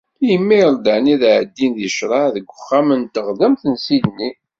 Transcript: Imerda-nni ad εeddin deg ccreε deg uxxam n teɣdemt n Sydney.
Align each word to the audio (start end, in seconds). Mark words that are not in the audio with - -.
Imerda-nni 0.35 1.13
ad 1.15 1.23
εeddin 1.31 1.71
deg 1.77 1.91
ccreε 1.93 2.27
deg 2.35 2.45
uxxam 2.53 2.87
n 2.99 3.03
teɣdemt 3.13 3.63
n 3.71 3.73
Sydney. 3.85 4.31